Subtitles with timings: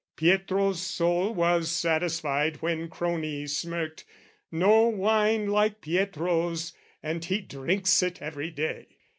[0.15, 4.03] Pietro's soul Was satisfied when crony smirked,
[4.51, 8.97] "No wine "Like Pietro's, and he drinks it every day!"